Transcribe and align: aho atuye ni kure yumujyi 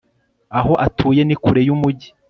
aho 0.59 0.73
atuye 0.85 1.21
ni 1.25 1.35
kure 1.43 1.61
yumujyi 1.67 2.07